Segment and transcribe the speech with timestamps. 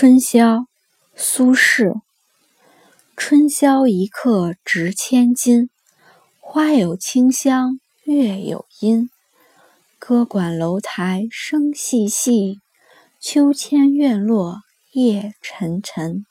[0.00, 0.66] 春宵
[1.16, 2.02] 苏轼。
[3.16, 5.70] 春宵一刻值千金
[6.38, 9.10] 花有清香月有阴。
[9.98, 12.60] 歌管楼台声细细
[13.18, 14.60] 秋千院落
[14.92, 16.27] 夜沉沉。